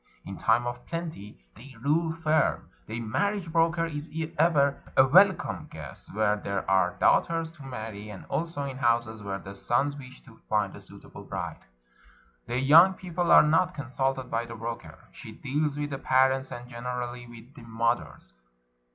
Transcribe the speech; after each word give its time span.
In 0.25 0.35
time 0.35 0.65
of 0.65 0.83
plenty, 0.87 1.37
they 1.53 1.75
"rule 1.79 2.11
firm." 2.11 2.71
The 2.87 2.99
marriage 2.99 3.51
broker 3.51 3.85
is 3.85 4.09
ever 4.35 4.81
a 4.97 5.05
welcome 5.05 5.67
guest 5.69 6.11
where 6.15 6.37
there 6.37 6.67
are 6.67 6.97
daughters 6.99 7.51
to 7.51 7.63
marry, 7.63 8.09
and 8.09 8.25
also 8.25 8.63
in 8.63 8.77
houses 8.79 9.21
where 9.21 9.37
the 9.37 9.53
sons 9.53 9.95
wish 9.95 10.19
to 10.23 10.39
find 10.49 10.75
a 10.75 10.79
suitable 10.79 11.23
bride. 11.23 11.59
The 12.47 12.57
young 12.57 12.95
people 12.95 13.31
are 13.31 13.43
not 13.43 13.75
consulted 13.75 14.31
by 14.31 14.47
the 14.47 14.55
broker. 14.55 14.97
She 15.11 15.33
deals 15.33 15.77
with 15.77 15.91
the 15.91 15.99
parents, 15.99 16.49
and 16.51 16.67
gener 16.67 16.99
ally 17.05 17.27
with 17.29 17.53
the 17.53 17.61
mothers. 17.61 18.33